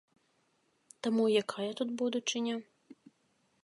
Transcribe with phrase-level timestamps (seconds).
[1.07, 2.55] Таму якая тут будучыня?